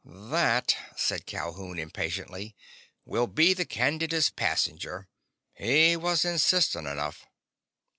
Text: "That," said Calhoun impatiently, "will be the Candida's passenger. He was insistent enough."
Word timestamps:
"That," 0.03 0.75
said 0.97 1.27
Calhoun 1.27 1.77
impatiently, 1.77 2.55
"will 3.05 3.27
be 3.27 3.53
the 3.53 3.65
Candida's 3.65 4.31
passenger. 4.31 5.07
He 5.53 5.95
was 5.95 6.25
insistent 6.25 6.87
enough." 6.87 7.27